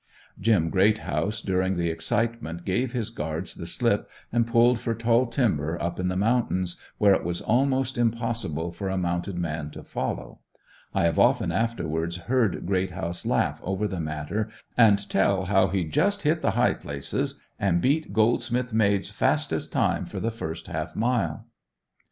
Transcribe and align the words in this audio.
Jim 0.39 0.71
Greathouse 0.71 1.43
during 1.43 1.77
the 1.77 1.91
excitement 1.91 2.65
gave 2.65 2.91
his 2.91 3.11
guards 3.11 3.53
the 3.53 3.67
slip 3.67 4.09
and 4.33 4.47
pulled 4.47 4.79
for 4.79 4.95
"tall 4.95 5.27
timber" 5.27 5.79
up 5.79 5.99
in 5.99 6.07
the 6.07 6.15
mountains 6.15 6.75
where 6.97 7.13
it 7.13 7.23
was 7.23 7.39
almost 7.39 7.99
impossible 7.99 8.71
for 8.71 8.89
a 8.89 8.97
mounted 8.97 9.37
man 9.37 9.69
to 9.69 9.83
follow. 9.83 10.39
I 10.91 11.03
have 11.03 11.19
often 11.19 11.51
afterwards 11.51 12.17
heard 12.17 12.65
Greathouse 12.65 13.27
laugh 13.27 13.61
over 13.63 13.87
the 13.87 14.01
matter 14.01 14.49
and 14.75 15.07
tell 15.07 15.45
how 15.45 15.67
he 15.67 15.83
"just 15.83 16.23
hit 16.23 16.41
the 16.41 16.51
high 16.57 16.73
places," 16.73 17.39
and 17.59 17.79
beat 17.79 18.11
Goldsmith 18.11 18.73
Maid's 18.73 19.11
fastest 19.11 19.71
time, 19.71 20.05
for 20.07 20.19
the 20.19 20.31
first 20.31 20.65
half 20.65 20.95
mile. 20.95 21.45